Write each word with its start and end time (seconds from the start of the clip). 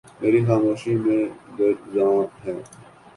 میری 0.19 0.39
خاموشیوں 0.47 0.99
میں 1.05 1.21
لرزاں 1.55 2.15
ہے 2.43 2.53